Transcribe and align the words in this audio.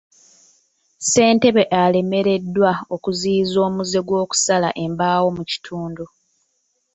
Ssentebe 0.99 1.63
alemereddwa 1.83 2.71
okuziyiza 2.95 3.57
omuze 3.67 3.99
gw'okusala 4.07 4.69
embaawo 4.83 5.27
mu 5.37 5.43
kitundu 5.51 6.05